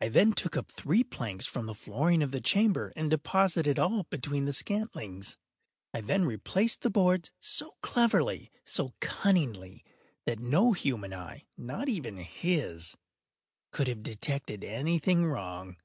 [0.00, 4.02] I then took up three planks from the flooring of the chamber, and deposited all
[4.02, 5.36] between the scantlings.
[5.94, 9.84] I then replaced the boards so cleverly, so cunningly,
[10.26, 15.76] that no human eye—not even his—could have detected any thing wrong.